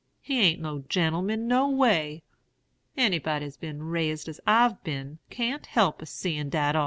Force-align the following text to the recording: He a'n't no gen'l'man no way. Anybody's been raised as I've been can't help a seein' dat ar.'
He 0.19 0.41
a'n't 0.41 0.59
no 0.63 0.79
gen'l'man 0.89 1.47
no 1.47 1.69
way. 1.69 2.23
Anybody's 2.97 3.55
been 3.55 3.83
raised 3.83 4.27
as 4.27 4.41
I've 4.47 4.83
been 4.83 5.19
can't 5.29 5.67
help 5.67 6.01
a 6.01 6.07
seein' 6.07 6.49
dat 6.49 6.75
ar.' 6.75 6.79